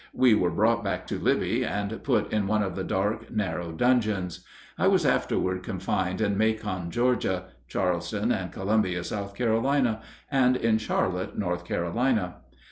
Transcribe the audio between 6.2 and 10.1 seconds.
in Macon, Georgia; Charleston and Columbia, South Carolina;